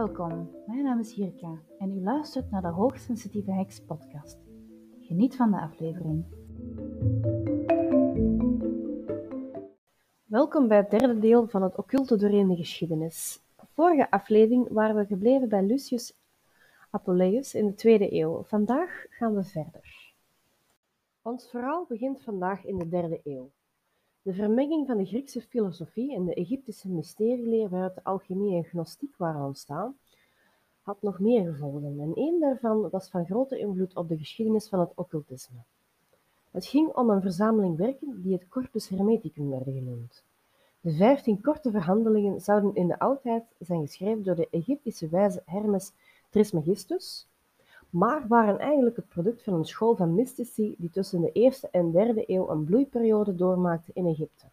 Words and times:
Welkom, 0.00 0.50
mijn 0.66 0.82
naam 0.82 0.98
is 0.98 1.14
Jirka 1.14 1.62
en 1.78 1.90
u 1.90 2.02
luistert 2.02 2.50
naar 2.50 2.62
de 2.62 2.68
Hoogsensitieve 2.68 3.52
Heks 3.52 3.80
podcast. 3.80 4.38
Geniet 5.00 5.36
van 5.36 5.50
de 5.50 5.60
aflevering. 5.60 6.24
Welkom 10.24 10.68
bij 10.68 10.76
het 10.76 10.90
derde 10.90 11.18
deel 11.18 11.48
van 11.48 11.62
het 11.62 11.76
occulte 11.76 12.16
doorheen 12.16 12.48
de 12.48 12.56
geschiedenis. 12.56 13.42
Vorige 13.74 14.10
aflevering 14.10 14.68
waren 14.68 14.96
we 14.96 15.06
gebleven 15.06 15.48
bij 15.48 15.62
Lucius 15.62 16.16
Apuleius 16.90 17.54
in 17.54 17.66
de 17.66 17.74
tweede 17.74 18.14
eeuw. 18.14 18.42
Vandaag 18.42 19.06
gaan 19.08 19.34
we 19.34 19.44
verder. 19.44 20.12
Ons 21.22 21.48
verhaal 21.50 21.86
begint 21.88 22.22
vandaag 22.22 22.64
in 22.64 22.78
de 22.78 22.88
derde 22.88 23.20
eeuw. 23.24 23.50
De 24.22 24.32
vermenging 24.32 24.86
van 24.86 24.96
de 24.96 25.04
Griekse 25.04 25.40
filosofie 25.40 26.14
en 26.14 26.24
de 26.24 26.34
Egyptische 26.34 26.88
mysterieleer 26.88 27.68
waaruit 27.68 27.94
de 27.94 28.04
alchemie 28.04 28.56
en 28.56 28.64
gnostiek 28.64 29.16
waren 29.16 29.44
ontstaan, 29.44 29.96
had 30.82 31.02
nog 31.02 31.18
meer 31.18 31.52
gevolgen 31.52 32.00
en 32.00 32.14
één 32.14 32.40
daarvan 32.40 32.90
was 32.90 33.08
van 33.08 33.26
grote 33.26 33.58
invloed 33.58 33.96
op 33.96 34.08
de 34.08 34.18
geschiedenis 34.18 34.68
van 34.68 34.80
het 34.80 34.92
occultisme. 34.94 35.58
Het 36.50 36.66
ging 36.66 36.88
om 36.88 37.10
een 37.10 37.20
verzameling 37.20 37.76
werken 37.76 38.22
die 38.22 38.32
het 38.32 38.48
Corpus 38.48 38.88
Hermeticum 38.88 39.50
werden 39.50 39.74
genoemd. 39.74 40.24
De 40.80 40.92
vijftien 40.92 41.40
korte 41.40 41.70
verhandelingen 41.70 42.40
zouden 42.40 42.74
in 42.74 42.86
de 42.86 42.98
oudheid 42.98 43.44
zijn 43.58 43.80
geschreven 43.80 44.22
door 44.22 44.34
de 44.34 44.48
Egyptische 44.50 45.08
wijze 45.08 45.42
Hermes 45.44 45.92
Trismegistus, 46.30 47.28
maar 47.90 48.28
waren 48.28 48.58
eigenlijk 48.58 48.96
het 48.96 49.08
product 49.08 49.42
van 49.42 49.54
een 49.54 49.64
school 49.64 49.96
van 49.96 50.14
mystici 50.14 50.74
die 50.78 50.90
tussen 50.90 51.20
de 51.20 51.32
eerste 51.32 51.68
en 51.70 51.90
derde 51.90 52.24
eeuw 52.26 52.50
een 52.50 52.64
bloeiperiode 52.64 53.34
doormaakte 53.34 53.90
in 53.94 54.06
Egypte. 54.06 54.46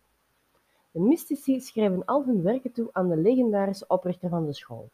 De 0.91 1.00
mystici 1.00 1.60
schreven 1.60 2.05
al 2.05 2.26
hun 2.26 2.41
werken 2.41 2.72
toe 2.72 2.90
aan 2.91 3.10
de 3.10 3.18
legendarische 3.18 3.88
oprichter 3.88 4.30
van 4.30 4.46
de 4.46 4.54
school. 4.54 4.90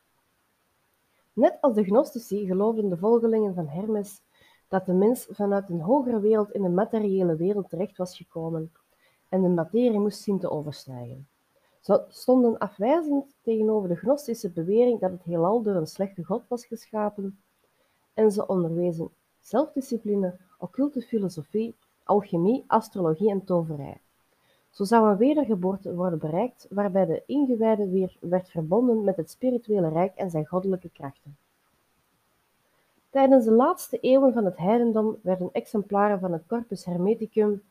Net 1.33 1.57
als 1.61 1.73
de 1.73 1.83
gnostici 1.83 2.45
geloofden 2.45 2.89
de 2.89 2.97
volgelingen 2.97 3.53
van 3.53 3.67
Hermes 3.67 4.21
dat 4.67 4.85
de 4.85 4.93
mens 4.93 5.27
vanuit 5.29 5.69
een 5.69 5.81
hogere 5.81 6.19
wereld 6.19 6.51
in 6.51 6.63
een 6.63 6.73
materiële 6.73 7.35
wereld 7.35 7.69
terecht 7.69 7.97
was 7.97 8.17
gekomen 8.17 8.71
en 9.29 9.41
de 9.41 9.49
materie 9.49 9.99
moest 9.99 10.21
zien 10.21 10.39
te 10.39 10.49
overstijgen. 10.49 11.27
Ze 11.79 12.03
stonden 12.07 12.57
afwijzend 12.57 13.35
tegenover 13.41 13.89
de 13.89 13.95
gnostische 13.95 14.49
bewering 14.49 14.99
dat 14.99 15.11
het 15.11 15.23
heelal 15.23 15.61
door 15.61 15.75
een 15.75 15.87
slechte 15.87 16.23
god 16.23 16.47
was 16.47 16.65
geschapen 16.65 17.43
en 18.13 18.31
ze 18.31 18.47
onderwezen 18.47 19.09
zelfdiscipline, 19.39 20.35
occulte 20.57 21.01
filosofie, 21.01 21.75
alchemie, 22.03 22.63
astrologie 22.67 23.29
en 23.29 23.43
toverij. 23.43 23.97
Zo 24.69 24.83
zou 24.83 25.09
een 25.09 25.17
wedergeboorte 25.17 25.95
worden 25.95 26.19
bereikt 26.19 26.67
waarbij 26.69 27.05
de 27.05 27.23
ingewijde 27.25 27.89
weer 27.89 28.17
werd 28.19 28.49
verbonden 28.49 29.03
met 29.03 29.15
het 29.15 29.29
spirituele 29.29 29.89
rijk 29.89 30.15
en 30.15 30.29
zijn 30.29 30.45
goddelijke 30.45 30.89
krachten. 30.89 31.37
Tijdens 33.09 33.45
de 33.45 33.51
laatste 33.51 33.99
eeuwen 33.99 34.33
van 34.33 34.45
het 34.45 34.57
heidendom 34.57 35.17
werden 35.21 35.49
exemplaren 35.51 36.19
van 36.19 36.31
het 36.31 36.45
Corpus 36.47 36.85
Hermeticum, 36.85 37.63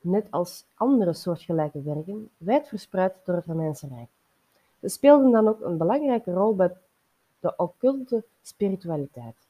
net 0.00 0.26
als 0.30 0.66
andere 0.74 1.12
soortgelijke 1.12 1.82
werken, 1.82 2.30
wijd 2.36 2.68
verspreid 2.68 3.14
door 3.24 3.34
het 3.34 3.46
Romeinse 3.46 3.88
Rijk. 3.88 4.08
Ze 4.80 4.88
speelden 4.88 5.30
dan 5.30 5.48
ook 5.48 5.60
een 5.60 5.76
belangrijke 5.76 6.32
rol 6.32 6.54
bij 6.54 6.76
de 7.40 7.56
occulte 7.56 8.24
spiritualiteit. 8.42 9.47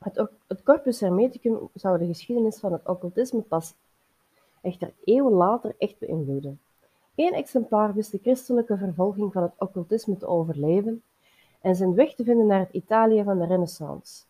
Het, 0.00 0.62
Corpus 0.62 1.00
Hermeticum 1.00 1.68
zou 1.74 1.98
de 1.98 2.06
geschiedenis 2.06 2.58
van 2.58 2.72
het 2.72 2.86
occultisme 2.86 3.40
pas 3.40 3.74
echter 4.60 4.92
eeuwen 5.04 5.32
later 5.32 5.74
echt 5.78 5.98
beïnvloeden. 5.98 6.60
Eén 7.14 7.32
exemplaar 7.32 7.94
wist 7.94 8.10
de 8.10 8.18
christelijke 8.18 8.76
vervolging 8.76 9.32
van 9.32 9.42
het 9.42 9.52
occultisme 9.58 10.16
te 10.16 10.26
overleven 10.26 11.02
en 11.60 11.76
zijn 11.76 11.94
weg 11.94 12.14
te 12.14 12.24
vinden 12.24 12.46
naar 12.46 12.58
het 12.58 12.72
Italië 12.72 13.22
van 13.22 13.38
de 13.38 13.46
Renaissance. 13.46 14.24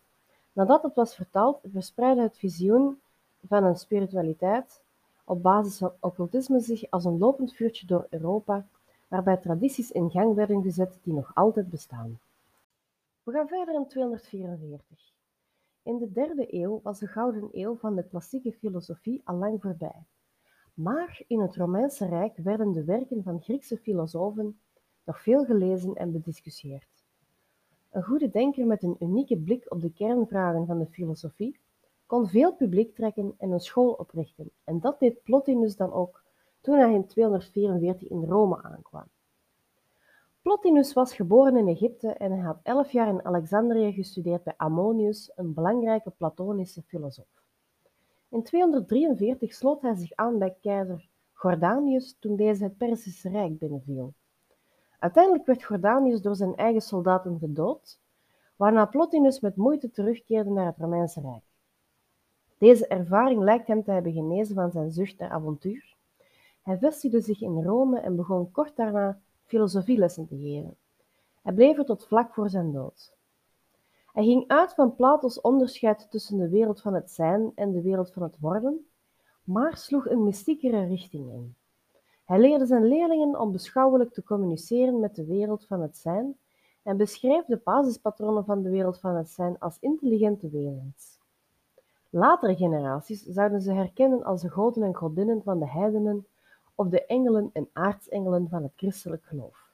Nadat 0.52 0.82
het 0.82 0.94
was 0.94 1.14
vertaald, 1.14 1.60
verspreidde 1.72 2.22
het 2.22 2.38
visioen 2.38 3.00
van 3.48 3.64
een 3.64 3.76
spiritualiteit 3.76 4.80
op 5.24 5.42
basis 5.42 5.78
van 5.78 5.92
occultisme 6.00 6.60
zich 6.60 6.90
als 6.90 7.04
een 7.04 7.18
lopend 7.18 7.52
vuurtje 7.52 7.86
door 7.86 8.06
Europa, 8.10 8.66
waarbij 9.08 9.36
tradities 9.36 9.90
in 9.90 10.10
gang 10.10 10.34
werden 10.34 10.62
gezet 10.62 10.98
die 11.02 11.14
nog 11.14 11.30
altijd 11.34 11.70
bestaan. 11.70 12.18
We 13.22 13.32
gaan 13.32 13.48
verder 13.48 13.74
in 13.74 13.86
244. 13.86 15.18
In 15.82 15.98
de 15.98 16.12
derde 16.12 16.54
eeuw 16.54 16.80
was 16.82 16.98
de 16.98 17.06
gouden 17.06 17.48
eeuw 17.52 17.76
van 17.76 17.94
de 17.96 18.08
klassieke 18.08 18.52
filosofie 18.52 19.20
al 19.24 19.36
lang 19.36 19.60
voorbij. 19.60 20.06
Maar 20.74 21.22
in 21.26 21.40
het 21.40 21.56
Romeinse 21.56 22.06
Rijk 22.06 22.36
werden 22.36 22.72
de 22.72 22.84
werken 22.84 23.22
van 23.22 23.42
Griekse 23.42 23.76
filosofen 23.76 24.60
nog 25.04 25.22
veel 25.22 25.44
gelezen 25.44 25.94
en 25.94 26.12
bediscussieerd. 26.12 27.04
Een 27.90 28.02
goede 28.02 28.30
denker 28.30 28.66
met 28.66 28.82
een 28.82 28.96
unieke 29.00 29.38
blik 29.38 29.66
op 29.68 29.80
de 29.80 29.92
kernvragen 29.92 30.66
van 30.66 30.78
de 30.78 30.86
filosofie 30.86 31.60
kon 32.06 32.28
veel 32.28 32.54
publiek 32.54 32.94
trekken 32.94 33.34
en 33.38 33.50
een 33.50 33.60
school 33.60 33.92
oprichten, 33.92 34.50
en 34.64 34.80
dat 34.80 34.98
deed 34.98 35.22
Plotinus 35.22 35.76
dan 35.76 35.92
ook 35.92 36.22
toen 36.60 36.78
hij 36.78 36.94
in 36.94 37.06
244 37.06 38.08
in 38.08 38.24
Rome 38.24 38.62
aankwam. 38.62 39.06
Plotinus 40.50 40.92
was 40.92 41.14
geboren 41.14 41.56
in 41.56 41.68
Egypte 41.68 42.08
en 42.08 42.30
hij 42.32 42.40
had 42.40 42.58
elf 42.62 42.92
jaar 42.92 43.08
in 43.08 43.24
Alexandrië 43.24 43.92
gestudeerd 43.92 44.42
bij 44.42 44.54
Ammonius, 44.56 45.32
een 45.34 45.54
belangrijke 45.54 46.10
Platonische 46.10 46.82
filosoof. 46.82 47.42
In 48.28 48.42
243 48.42 49.54
sloot 49.54 49.82
hij 49.82 49.94
zich 49.94 50.12
aan 50.14 50.38
bij 50.38 50.56
keizer 50.60 51.08
Gordanius 51.32 52.16
toen 52.18 52.36
deze 52.36 52.62
het 52.62 52.76
Perzische 52.76 53.28
Rijk 53.28 53.58
binnenviel. 53.58 54.12
Uiteindelijk 54.98 55.46
werd 55.46 55.64
Gordanius 55.64 56.22
door 56.22 56.36
zijn 56.36 56.56
eigen 56.56 56.82
soldaten 56.82 57.38
gedood, 57.38 58.00
waarna 58.56 58.84
Plotinus 58.84 59.40
met 59.40 59.56
moeite 59.56 59.90
terugkeerde 59.90 60.50
naar 60.50 60.66
het 60.66 60.78
Romeinse 60.78 61.20
Rijk. 61.20 61.44
Deze 62.58 62.86
ervaring 62.86 63.42
lijkt 63.42 63.66
hem 63.66 63.82
te 63.82 63.90
hebben 63.90 64.12
genezen 64.12 64.54
van 64.54 64.70
zijn 64.70 64.90
zucht 64.90 65.18
naar 65.18 65.30
avontuur. 65.30 65.96
Hij 66.62 66.78
vestigde 66.78 67.20
zich 67.20 67.40
in 67.40 67.62
Rome 67.62 68.00
en 68.00 68.16
begon 68.16 68.50
kort 68.50 68.76
daarna 68.76 69.20
filosofielessen 69.50 70.26
te 70.26 70.36
geven. 70.36 70.76
Hij 71.42 71.52
bleef 71.52 71.78
er 71.78 71.84
tot 71.84 72.06
vlak 72.06 72.34
voor 72.34 72.50
zijn 72.50 72.72
dood. 72.72 73.12
Hij 74.12 74.24
ging 74.24 74.44
uit 74.48 74.74
van 74.74 74.94
Plato's 74.94 75.40
onderscheid 75.40 76.10
tussen 76.10 76.38
de 76.38 76.48
wereld 76.48 76.80
van 76.80 76.94
het 76.94 77.10
zijn 77.10 77.52
en 77.54 77.72
de 77.72 77.82
wereld 77.82 78.12
van 78.12 78.22
het 78.22 78.36
worden, 78.40 78.86
maar 79.44 79.76
sloeg 79.76 80.08
een 80.08 80.24
mystiekere 80.24 80.84
richting 80.84 81.32
in. 81.32 81.54
Hij 82.24 82.40
leerde 82.40 82.66
zijn 82.66 82.84
leerlingen 82.84 83.40
om 83.40 83.52
beschouwelijk 83.52 84.12
te 84.12 84.22
communiceren 84.22 85.00
met 85.00 85.14
de 85.14 85.24
wereld 85.24 85.66
van 85.66 85.80
het 85.80 85.96
zijn 85.96 86.38
en 86.82 86.96
beschreef 86.96 87.44
de 87.44 87.60
basispatronen 87.64 88.44
van 88.44 88.62
de 88.62 88.70
wereld 88.70 89.00
van 89.00 89.14
het 89.14 89.28
zijn 89.28 89.58
als 89.58 89.78
intelligente 89.80 90.50
wezens. 90.50 91.18
Latere 92.10 92.56
generaties 92.56 93.24
zouden 93.24 93.60
ze 93.60 93.72
herkennen 93.72 94.24
als 94.24 94.42
de 94.42 94.48
goden 94.48 94.82
en 94.82 94.94
godinnen 94.94 95.42
van 95.42 95.58
de 95.58 95.68
heidenen 95.68 96.26
of 96.80 96.88
de 96.88 97.06
engelen 97.06 97.50
en 97.52 97.68
aartsengelen 97.72 98.48
van 98.48 98.62
het 98.62 98.72
christelijk 98.76 99.24
geloof. 99.24 99.72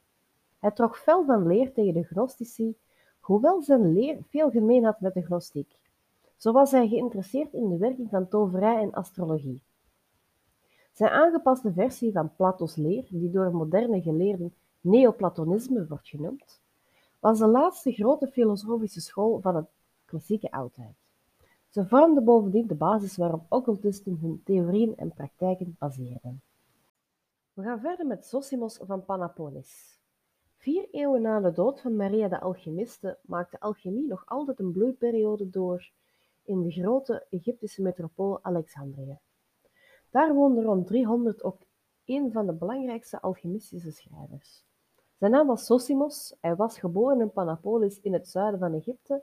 Hij 0.59 0.71
trok 0.71 0.97
fel 0.97 1.25
van 1.25 1.47
leer 1.47 1.72
tegen 1.72 1.94
de 1.94 2.03
gnostici, 2.03 2.77
hoewel 3.21 3.62
zijn 3.62 3.93
leer 3.93 4.19
veel 4.28 4.50
gemeen 4.50 4.84
had 4.84 5.00
met 5.00 5.15
de 5.15 5.22
gnostiek. 5.22 5.77
Zo 6.37 6.53
was 6.53 6.71
hij 6.71 6.89
geïnteresseerd 6.89 7.53
in 7.53 7.69
de 7.69 7.77
werking 7.77 8.09
van 8.11 8.28
toverij 8.28 8.83
en 8.83 8.93
astrologie. 8.93 9.62
Zijn 10.93 11.11
aangepaste 11.11 11.72
versie 11.72 12.12
van 12.12 12.34
Plato's 12.37 12.77
leer, 12.77 13.06
die 13.11 13.31
door 13.31 13.55
moderne 13.55 14.03
geleerden 14.03 14.55
neoplatonisme 14.81 15.87
wordt 15.87 16.09
genoemd, 16.09 16.61
was 17.21 17.39
de 17.39 17.47
laatste 17.47 17.93
grote 17.93 18.27
filosofische 18.27 19.00
school 19.00 19.41
van 19.41 19.56
het 19.56 19.66
klassieke 20.05 20.50
oudheid. 20.50 20.95
Ze 21.69 21.87
vormde 21.87 22.21
bovendien 22.21 22.66
de 22.66 22.75
basis 22.75 23.16
waarop 23.16 23.45
occultisten 23.49 24.19
hun 24.21 24.41
theorieën 24.45 24.97
en 24.97 25.12
praktijken 25.12 25.77
baseerden. 25.78 26.41
We 27.56 27.62
gaan 27.62 27.81
verder 27.81 28.06
met 28.06 28.27
Zosimos 28.27 28.78
van 28.83 29.05
Panapolis. 29.05 29.98
Vier 30.57 30.89
eeuwen 30.91 31.22
na 31.22 31.41
de 31.41 31.53
dood 31.53 31.80
van 31.80 31.97
Maria 31.97 32.28
de 32.28 32.41
Alchemiste 32.41 33.19
maakte 33.22 33.60
alchemie 33.60 34.07
nog 34.07 34.27
altijd 34.27 34.59
een 34.59 34.72
bloeiperiode 34.72 35.51
door 35.51 35.91
in 36.45 36.63
de 36.63 36.71
grote 36.71 37.27
Egyptische 37.30 37.83
metropool 37.83 38.45
Alexandrië. 38.45 39.19
Daar 40.10 40.34
woonde 40.34 40.63
rond 40.63 40.86
300 40.86 41.45
ook 41.45 41.59
een 42.04 42.33
van 42.33 42.47
de 42.47 42.53
belangrijkste 42.53 43.21
alchemistische 43.21 43.91
schrijvers. 43.91 44.65
Zijn 45.19 45.30
naam 45.30 45.47
was 45.47 45.66
Zosimos, 45.66 46.36
hij 46.41 46.57
was 46.57 46.78
geboren 46.78 47.21
in 47.21 47.33
Panapolis 47.33 48.01
in 48.01 48.13
het 48.13 48.28
zuiden 48.28 48.60
van 48.60 48.75
Egypte 48.75 49.22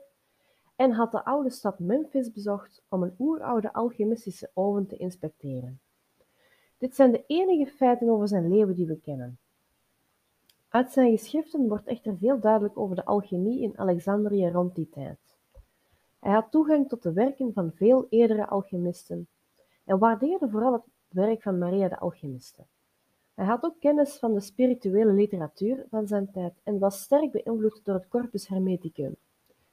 en 0.76 0.90
had 0.90 1.12
de 1.12 1.24
oude 1.24 1.50
stad 1.50 1.78
Memphis 1.78 2.32
bezocht 2.32 2.84
om 2.88 3.02
een 3.02 3.14
oeroude 3.18 3.72
alchemistische 3.72 4.50
oven 4.54 4.86
te 4.86 4.96
inspecteren. 4.96 5.80
Dit 6.84 6.94
zijn 6.94 7.12
de 7.12 7.24
enige 7.26 7.70
feiten 7.70 8.08
over 8.08 8.28
zijn 8.28 8.48
leven 8.48 8.74
die 8.74 8.86
we 8.86 9.00
kennen. 9.00 9.38
Uit 10.68 10.90
zijn 10.90 11.10
geschriften 11.10 11.68
wordt 11.68 11.86
echter 11.86 12.16
veel 12.16 12.40
duidelijk 12.40 12.78
over 12.78 12.96
de 12.96 13.04
alchemie 13.04 13.60
in 13.60 13.78
Alexandrië 13.78 14.48
rond 14.48 14.74
die 14.74 14.88
tijd. 14.90 15.18
Hij 16.18 16.32
had 16.32 16.50
toegang 16.50 16.88
tot 16.88 17.02
de 17.02 17.12
werken 17.12 17.52
van 17.52 17.72
veel 17.74 18.06
eerdere 18.08 18.46
alchemisten 18.46 19.28
en 19.84 19.98
waardeerde 19.98 20.48
vooral 20.48 20.72
het 20.72 20.82
werk 21.08 21.42
van 21.42 21.58
Maria 21.58 21.88
de 21.88 21.98
Alchemiste. 21.98 22.62
Hij 23.34 23.46
had 23.46 23.64
ook 23.64 23.80
kennis 23.80 24.18
van 24.18 24.34
de 24.34 24.40
spirituele 24.40 25.12
literatuur 25.12 25.86
van 25.90 26.06
zijn 26.06 26.30
tijd 26.30 26.54
en 26.62 26.78
was 26.78 27.02
sterk 27.02 27.30
beïnvloed 27.30 27.80
door 27.84 27.94
het 27.94 28.08
Corpus 28.08 28.48
Hermeticum, 28.48 29.16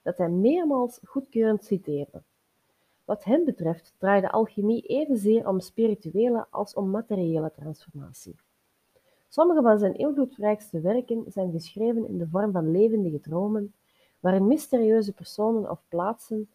dat 0.01 0.17
hij 0.17 0.29
meermaals 0.29 0.99
goedkeurend 1.03 1.65
citeerde. 1.65 2.21
Wat 3.11 3.23
hem 3.23 3.45
betreft 3.45 3.93
draaide 3.97 4.31
alchemie 4.31 4.81
evenzeer 4.81 5.47
om 5.47 5.59
spirituele 5.59 6.45
als 6.49 6.73
om 6.73 6.89
materiële 6.89 7.51
transformatie. 7.51 8.35
Sommige 9.29 9.61
van 9.61 9.79
zijn 9.79 9.97
invloedrijkste 9.97 10.79
werken 10.81 11.23
zijn 11.27 11.51
geschreven 11.51 12.07
in 12.07 12.17
de 12.17 12.27
vorm 12.27 12.51
van 12.51 12.71
levendige 12.71 13.19
dromen, 13.19 13.73
waarin 14.19 14.47
mysterieuze 14.47 15.13
personen 15.13 15.69
of 15.69 15.81
plaatsen 15.87 16.49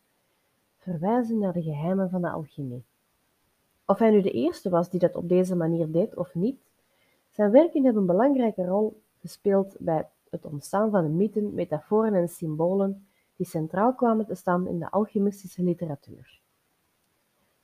verwijzen 0.77 1.39
naar 1.39 1.53
de 1.53 1.63
geheimen 1.63 2.11
van 2.11 2.21
de 2.21 2.31
alchemie. 2.31 2.85
Of 3.87 3.99
hij 3.99 4.11
nu 4.11 4.23
de 4.23 4.31
eerste 4.31 4.71
was 4.71 4.91
die 4.91 5.01
dat 5.01 5.17
op 5.17 5.29
deze 5.29 5.57
manier 5.57 5.91
deed 5.91 6.17
of 6.17 6.35
niet, 6.35 6.61
zijn 7.31 7.51
werken 7.51 7.85
hebben 7.85 8.01
een 8.01 8.09
belangrijke 8.09 8.65
rol 8.65 9.01
gespeeld 9.21 9.77
bij 9.79 10.09
het 10.31 10.45
ontstaan 10.45 10.91
van 10.91 11.03
de 11.03 11.11
mythen, 11.11 11.55
metaforen 11.55 12.15
en 12.15 12.29
symbolen 12.29 13.07
die 13.37 13.47
centraal 13.47 13.95
kwamen 13.95 14.27
te 14.27 14.35
staan 14.35 14.67
in 14.67 14.79
de 14.79 14.91
alchemistische 14.91 15.63
literatuur. 15.63 16.45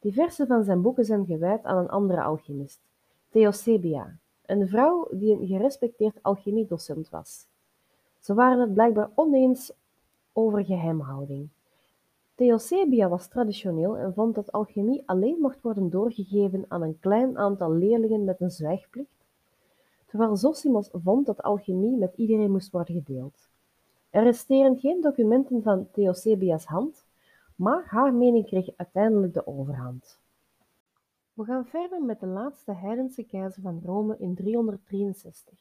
Diverse 0.03 0.47
van 0.47 0.65
zijn 0.65 0.83
boeken 0.83 1.05
zijn 1.05 1.27
gewijd 1.27 1.65
aan 1.65 1.77
een 1.77 1.89
andere 1.89 2.23
alchemist, 2.23 2.81
Theosebia, 3.31 4.17
een 4.47 4.69
vrouw 4.69 5.09
die 5.11 5.33
een 5.33 5.47
gerespecteerd 5.47 6.23
alchemiedocent 6.23 7.11
was. 7.11 7.47
Ze 8.19 8.35
waren 8.35 8.61
het 8.61 8.73
blijkbaar 8.73 9.11
oneens 9.15 9.73
over 10.33 10.65
geheimhouding. 10.65 11.49
Theosebia 12.35 13.09
was 13.09 13.29
traditioneel 13.29 13.97
en 13.97 14.15
vond 14.15 14.35
dat 14.35 14.53
alchemie 14.53 15.03
alleen 15.07 15.39
mocht 15.41 15.61
worden 15.61 15.91
doorgegeven 15.91 16.65
aan 16.69 16.83
een 16.83 16.99
klein 17.01 17.39
aantal 17.39 17.73
leerlingen 17.73 18.25
met 18.25 18.41
een 18.41 18.51
zwijgplicht, 18.51 19.25
terwijl 20.07 20.37
Zosimos 20.37 20.89
vond 20.93 21.27
dat 21.27 21.43
alchemie 21.43 21.97
met 21.97 22.13
iedereen 22.17 22.51
moest 22.51 22.71
worden 22.71 22.95
gedeeld. 22.95 23.49
Er 24.11 24.23
resteren 24.23 24.79
geen 24.79 25.01
documenten 25.01 25.63
van 25.63 25.89
Theosebia's 25.93 26.65
hand, 26.65 27.02
maar 27.63 27.85
haar 27.87 28.15
mening 28.15 28.47
kreeg 28.47 28.69
uiteindelijk 28.77 29.35
de 29.35 29.47
overhand. 29.47 30.21
We 31.33 31.45
gaan 31.45 31.67
verder 31.67 32.03
met 32.03 32.21
de 32.21 32.27
laatste 32.27 32.73
heidense 32.73 33.23
keizer 33.23 33.63
van 33.63 33.81
Rome 33.85 34.17
in 34.19 34.35
363. 34.35 35.59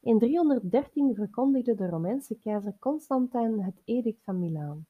In 0.00 0.18
313 0.18 1.14
verkondigde 1.14 1.74
de 1.74 1.88
Romeinse 1.88 2.38
keizer 2.38 2.74
Constantijn 2.78 3.62
het 3.62 3.82
edict 3.84 4.24
van 4.24 4.38
Milaan, 4.38 4.86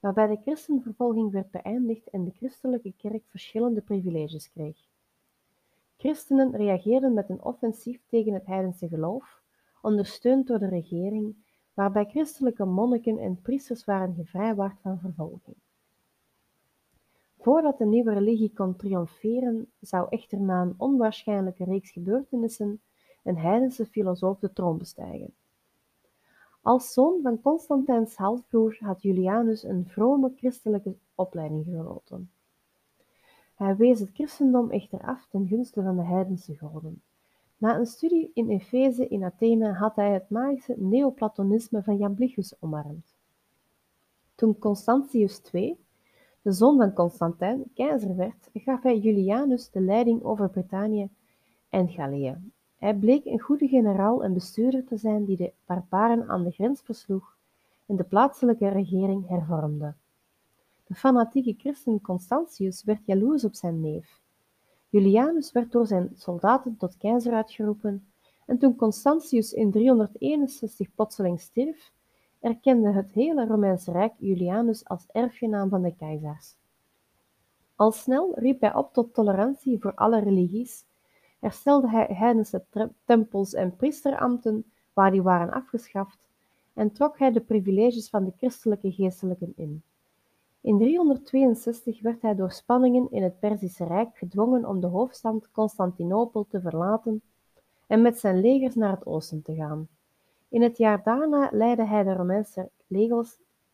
waarbij 0.00 0.26
de 0.26 0.38
christenvervolging 0.42 1.30
werd 1.30 1.50
beëindigd 1.50 2.10
en 2.10 2.24
de 2.24 2.32
christelijke 2.36 2.92
kerk 2.96 3.22
verschillende 3.26 3.80
privileges 3.80 4.50
kreeg. 4.50 4.88
Christenen 5.96 6.56
reageerden 6.56 7.14
met 7.14 7.28
een 7.28 7.44
offensief 7.44 8.00
tegen 8.06 8.32
het 8.32 8.46
heidense 8.46 8.88
geloof, 8.88 9.42
ondersteund 9.82 10.46
door 10.46 10.58
de 10.58 10.68
regering, 10.68 11.34
waarbij 11.78 12.04
christelijke 12.04 12.64
monniken 12.64 13.18
en 13.18 13.40
priesters 13.42 13.84
waren 13.84 14.14
gevrijwaard 14.14 14.80
van 14.80 14.98
vervolging. 14.98 15.56
Voordat 17.38 17.78
de 17.78 17.86
nieuwe 17.86 18.12
religie 18.12 18.52
kon 18.54 18.76
triomferen, 18.76 19.70
zou 19.80 20.06
echter 20.10 20.40
na 20.40 20.62
een 20.62 20.74
onwaarschijnlijke 20.76 21.64
reeks 21.64 21.90
gebeurtenissen 21.90 22.80
een 23.24 23.38
heidense 23.38 23.86
filosoof 23.86 24.38
de 24.38 24.52
troon 24.52 24.78
bestijgen. 24.78 25.34
Als 26.62 26.92
zoon 26.92 27.20
van 27.22 27.40
Constantijns 27.40 28.16
halfbroer 28.16 28.76
had 28.80 29.02
Julianus 29.02 29.62
een 29.62 29.86
vrome 29.86 30.32
christelijke 30.36 30.96
opleiding 31.14 31.64
genoten. 31.64 32.30
Hij 33.54 33.76
wees 33.76 34.00
het 34.00 34.10
christendom 34.12 34.70
echter 34.70 35.00
af 35.00 35.26
ten 35.28 35.46
gunste 35.46 35.82
van 35.82 35.96
de 35.96 36.04
heidense 36.04 36.56
goden. 36.56 37.02
Na 37.58 37.76
een 37.76 37.86
studie 37.86 38.30
in 38.34 38.50
Efeze 38.50 39.08
in 39.08 39.24
Athene 39.24 39.72
had 39.72 39.96
hij 39.96 40.12
het 40.12 40.30
magische 40.30 40.74
neoplatonisme 40.76 41.82
van 41.82 41.96
Jamblichus 41.96 42.54
omarmd. 42.60 43.16
Toen 44.34 44.58
Constantius 44.58 45.40
II, 45.52 45.76
de 46.42 46.52
zoon 46.52 46.76
van 46.76 46.92
Constantijn, 46.92 47.64
keizer 47.74 48.16
werd, 48.16 48.50
gaf 48.54 48.82
hij 48.82 48.98
Julianus 48.98 49.70
de 49.70 49.80
leiding 49.80 50.22
over 50.22 50.50
Brittannië 50.50 51.08
en 51.68 51.88
Gallië. 51.88 52.36
Hij 52.76 52.94
bleek 52.94 53.24
een 53.24 53.40
goede 53.40 53.68
generaal 53.68 54.24
en 54.24 54.34
bestuurder 54.34 54.84
te 54.84 54.96
zijn 54.96 55.24
die 55.24 55.36
de 55.36 55.52
barbaren 55.66 56.28
aan 56.28 56.44
de 56.44 56.50
grens 56.50 56.80
versloeg 56.80 57.36
en 57.86 57.96
de 57.96 58.04
plaatselijke 58.04 58.68
regering 58.68 59.28
hervormde. 59.28 59.94
De 60.86 60.94
fanatieke 60.94 61.54
christen 61.58 62.00
Constantius 62.00 62.84
werd 62.84 63.06
jaloers 63.06 63.44
op 63.44 63.54
zijn 63.54 63.80
neef. 63.80 64.20
Julianus 64.88 65.52
werd 65.52 65.72
door 65.72 65.86
zijn 65.86 66.10
soldaten 66.14 66.76
tot 66.76 66.96
keizer 66.96 67.32
uitgeroepen 67.32 68.06
en 68.46 68.58
toen 68.58 68.76
Constantius 68.76 69.52
in 69.52 69.70
361 69.70 70.94
plotseling 70.94 71.40
stierf, 71.40 71.92
erkende 72.40 72.92
het 72.92 73.12
hele 73.12 73.46
Romeinse 73.46 73.92
Rijk 73.92 74.12
Julianus 74.18 74.84
als 74.84 75.06
erfgenaam 75.12 75.68
van 75.68 75.82
de 75.82 75.94
keizers. 75.94 76.56
Al 77.76 77.92
snel 77.92 78.38
riep 78.38 78.60
hij 78.60 78.74
op 78.74 78.92
tot 78.92 79.14
tolerantie 79.14 79.80
voor 79.80 79.94
alle 79.94 80.20
religies, 80.20 80.84
herstelde 81.40 81.88
hij 81.88 82.06
heidense 82.10 82.64
tempels 83.04 83.54
en 83.54 83.76
priesterambten 83.76 84.64
waar 84.92 85.10
die 85.10 85.22
waren 85.22 85.50
afgeschaft 85.50 86.18
en 86.74 86.92
trok 86.92 87.18
hij 87.18 87.32
de 87.32 87.40
privileges 87.40 88.08
van 88.08 88.24
de 88.24 88.32
christelijke 88.36 88.92
geestelijken 88.92 89.52
in. 89.56 89.82
In 90.68 90.78
362 90.78 92.00
werd 92.00 92.22
hij 92.22 92.34
door 92.34 92.52
spanningen 92.52 93.10
in 93.10 93.22
het 93.22 93.38
Perzische 93.38 93.84
Rijk 93.84 94.16
gedwongen 94.16 94.64
om 94.64 94.80
de 94.80 94.86
hoofdstad 94.86 95.50
Constantinopel 95.50 96.46
te 96.48 96.60
verlaten 96.60 97.22
en 97.86 98.02
met 98.02 98.18
zijn 98.18 98.40
legers 98.40 98.74
naar 98.74 98.90
het 98.90 99.06
oosten 99.06 99.42
te 99.42 99.54
gaan. 99.54 99.88
In 100.48 100.62
het 100.62 100.76
jaar 100.76 101.02
daarna 101.02 101.48
leidde 101.52 101.86
hij 101.86 102.04
de 102.04 102.12
Romeinse 102.12 102.70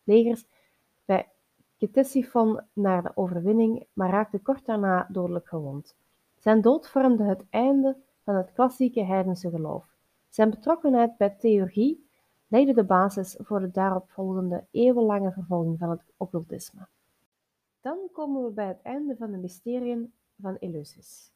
legers, 0.05 0.46
bij 1.05 1.29
Ctesiphon 1.79 2.61
naar 2.73 3.02
de 3.02 3.12
overwinning, 3.14 3.87
maar 3.93 4.11
raakte 4.11 4.38
kort 4.38 4.67
daarna 4.67 5.06
dodelijk 5.11 5.49
gewond. 5.49 5.96
Zijn 6.38 6.61
dood 6.61 6.88
vormde 6.88 7.25
het 7.25 7.44
einde 7.50 7.96
van 8.25 8.35
het 8.35 8.52
klassieke 8.52 9.05
heidense 9.05 9.50
geloof. 9.50 9.87
Zijn 10.29 10.50
betrokkenheid 10.50 11.17
bij 11.17 11.31
theurgie 11.31 12.04
legde 12.55 12.75
de 12.75 12.85
basis 12.85 13.37
voor 13.39 13.61
de 13.61 13.71
daaropvolgende 13.71 14.65
eeuwenlange 14.71 15.33
vervolging 15.33 15.79
van 15.79 15.91
het 15.91 16.03
occultisme. 16.17 16.87
Dan 17.81 17.99
komen 18.12 18.45
we 18.45 18.51
bij 18.51 18.67
het 18.67 18.83
einde 18.83 19.17
van 19.17 19.31
de 19.31 19.37
mysteriën 19.37 20.12
van 20.41 20.56
Eleusis. 20.56 21.33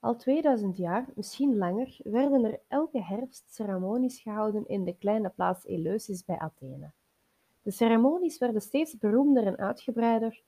Al 0.00 0.16
2000 0.16 0.76
jaar, 0.76 1.06
misschien 1.14 1.56
langer, 1.56 1.98
werden 2.04 2.44
er 2.44 2.60
elke 2.68 3.02
herfst 3.02 3.54
ceremonies 3.54 4.20
gehouden 4.20 4.68
in 4.68 4.84
de 4.84 4.96
kleine 4.96 5.28
plaats 5.28 5.64
Eleusis 5.64 6.24
bij 6.24 6.38
Athene. 6.38 6.90
De 7.62 7.70
ceremonies 7.70 8.38
werden 8.38 8.62
steeds 8.62 8.98
beroemder 8.98 9.46
en 9.46 9.58
uitgebreider, 9.58 10.42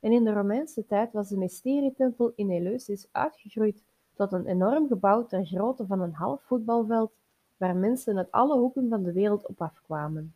en 0.00 0.12
in 0.12 0.24
de 0.24 0.32
Romeinse 0.32 0.86
tijd 0.86 1.12
was 1.12 1.28
de 1.28 1.36
mysterietempel 1.36 2.32
in 2.34 2.50
Eleusis 2.50 3.08
uitgegroeid 3.12 3.82
tot 4.14 4.32
een 4.32 4.46
enorm 4.46 4.88
gebouw 4.88 5.26
ter 5.26 5.46
grootte 5.46 5.86
van 5.86 6.00
een 6.00 6.14
half 6.14 6.42
voetbalveld, 6.42 7.12
waar 7.62 7.76
mensen 7.76 8.18
uit 8.18 8.30
alle 8.30 8.58
hoeken 8.58 8.88
van 8.88 9.02
de 9.02 9.12
wereld 9.12 9.46
op 9.46 9.62
afkwamen. 9.62 10.34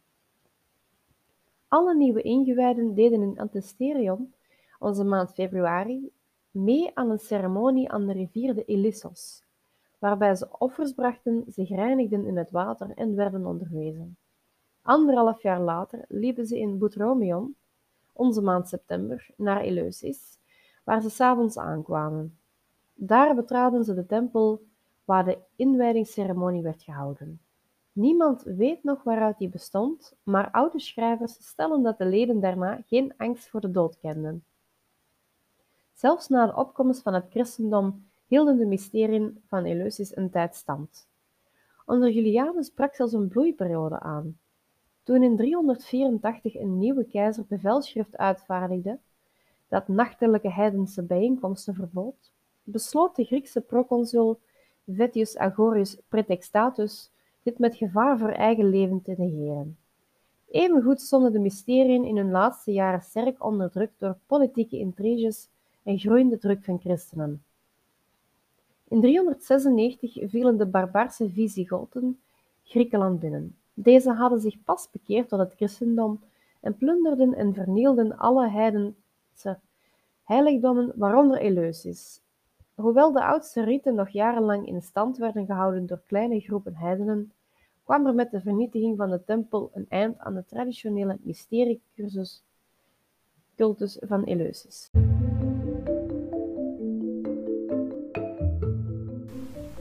Alle 1.68 1.94
nieuwe 1.94 2.22
ingewijden 2.22 2.94
deden 2.94 3.22
in 3.22 3.38
Antesterion, 3.38 4.34
onze 4.78 5.04
maand 5.04 5.32
februari, 5.32 6.10
mee 6.50 6.90
aan 6.94 7.10
een 7.10 7.18
ceremonie 7.18 7.90
aan 7.90 8.06
de 8.06 8.12
rivier 8.12 8.54
de 8.54 8.64
Ilissos, 8.64 9.44
waarbij 9.98 10.34
ze 10.34 10.48
offers 10.58 10.92
brachten, 10.92 11.44
zich 11.46 11.68
reinigden 11.68 12.26
in 12.26 12.36
het 12.36 12.50
water 12.50 12.90
en 12.94 13.14
werden 13.14 13.46
onderwezen. 13.46 14.16
Anderhalf 14.82 15.42
jaar 15.42 15.60
later 15.60 16.04
liepen 16.08 16.46
ze 16.46 16.58
in 16.58 16.78
Butromion, 16.78 17.54
onze 18.12 18.40
maand 18.40 18.68
september, 18.68 19.28
naar 19.36 19.60
Eleusis, 19.60 20.38
waar 20.84 21.02
ze 21.02 21.10
s'avonds 21.10 21.58
aankwamen. 21.58 22.38
Daar 22.94 23.34
betraden 23.34 23.84
ze 23.84 23.94
de 23.94 24.06
tempel 24.06 24.62
waar 25.06 25.24
de 25.24 25.38
inwijdingsceremonie 25.56 26.62
werd 26.62 26.82
gehouden. 26.82 27.40
Niemand 27.92 28.42
weet 28.42 28.84
nog 28.84 29.02
waaruit 29.02 29.38
die 29.38 29.48
bestond, 29.48 30.16
maar 30.22 30.50
oude 30.50 30.80
schrijvers 30.80 31.32
stellen 31.32 31.82
dat 31.82 31.98
de 31.98 32.04
leden 32.04 32.40
daarna 32.40 32.82
geen 32.86 33.14
angst 33.16 33.48
voor 33.48 33.60
de 33.60 33.70
dood 33.70 33.98
kenden. 33.98 34.44
Zelfs 35.92 36.28
na 36.28 36.46
de 36.46 36.56
opkomst 36.56 37.02
van 37.02 37.14
het 37.14 37.26
christendom 37.30 38.06
hielden 38.26 38.58
de 38.58 38.66
mysteriën 38.66 39.42
van 39.46 39.64
Eleusis 39.64 40.16
een 40.16 40.30
tijd 40.30 40.54
stand. 40.54 41.08
Onder 41.86 42.10
Julianus 42.10 42.70
brak 42.70 42.94
zelfs 42.94 43.12
een 43.12 43.28
bloeiperiode 43.28 44.00
aan. 44.00 44.38
Toen 45.02 45.22
in 45.22 45.36
384 45.36 46.54
een 46.54 46.78
nieuwe 46.78 47.04
keizer 47.04 47.44
bevelschrift 47.48 48.16
uitvaardigde 48.16 48.98
dat 49.68 49.88
nachtelijke 49.88 50.50
heidense 50.50 51.02
bijeenkomsten 51.02 51.74
verbood, 51.74 52.32
besloot 52.62 53.16
de 53.16 53.24
Griekse 53.24 53.60
proconsul 53.60 54.40
Vettius 54.86 55.36
Agorius 55.36 55.96
Pretextatus 56.08 57.10
dit 57.42 57.58
met 57.58 57.76
gevaar 57.76 58.18
voor 58.18 58.30
eigen 58.30 58.68
leven 58.68 59.02
te 59.02 59.14
negeren. 59.18 59.76
Evengoed 60.50 61.00
stonden 61.00 61.32
de 61.32 61.38
mysteriën 61.38 62.04
in 62.04 62.16
hun 62.16 62.30
laatste 62.30 62.72
jaren 62.72 63.02
sterk 63.02 63.44
onder 63.44 63.70
druk 63.70 63.90
door 63.98 64.16
politieke 64.26 64.78
intriges 64.78 65.48
en 65.82 65.98
groeiende 65.98 66.38
druk 66.38 66.64
van 66.64 66.80
christenen. 66.80 67.42
In 68.88 69.00
396 69.00 70.30
vielen 70.30 70.58
de 70.58 70.66
barbaarse 70.66 71.30
Visigoten 71.30 72.20
Griekenland 72.64 73.20
binnen. 73.20 73.56
Deze 73.74 74.12
hadden 74.12 74.40
zich 74.40 74.64
pas 74.64 74.88
bekeerd 74.90 75.28
tot 75.28 75.38
het 75.38 75.54
christendom 75.54 76.20
en 76.60 76.76
plunderden 76.76 77.34
en 77.34 77.54
vernielden 77.54 78.18
alle 78.18 78.48
heidense 78.48 79.58
heiligdommen, 80.24 80.92
waaronder 80.94 81.38
Eleusis. 81.38 82.20
Hoewel 82.76 83.12
de 83.12 83.24
oudste 83.24 83.64
riten 83.64 83.94
nog 83.94 84.08
jarenlang 84.08 84.66
in 84.66 84.82
stand 84.82 85.16
werden 85.16 85.46
gehouden 85.46 85.86
door 85.86 86.02
kleine 86.06 86.40
groepen 86.40 86.74
heidenen, 86.74 87.32
kwam 87.84 88.06
er 88.06 88.14
met 88.14 88.30
de 88.30 88.40
vernietiging 88.40 88.96
van 88.96 89.10
de 89.10 89.24
tempel 89.24 89.70
een 89.74 89.86
eind 89.88 90.18
aan 90.18 90.34
de 90.34 90.44
traditionele 90.44 91.18
mysteriecursus 91.22 92.44
cultus 93.54 93.98
van 94.00 94.24
Eleusis. 94.24 94.90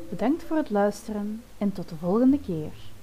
Bedankt 0.10 0.44
voor 0.44 0.58
het 0.58 0.70
luisteren 0.70 1.44
en 1.58 1.72
tot 1.72 1.90
de 1.90 1.96
volgende 1.96 2.40
keer. 2.40 2.95